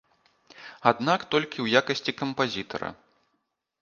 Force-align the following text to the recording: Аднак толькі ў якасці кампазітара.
Аднак 0.93 1.27
толькі 1.35 1.53
ў 1.61 1.67
якасці 1.85 2.11
кампазітара. 2.23 2.89